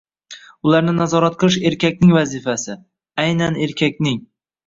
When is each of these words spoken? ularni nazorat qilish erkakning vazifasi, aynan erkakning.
ularni 0.67 0.93
nazorat 0.99 1.35
qilish 1.43 1.57
erkakning 1.71 2.15
vazifasi, 2.17 2.77
aynan 3.25 3.59
erkakning. 3.67 4.19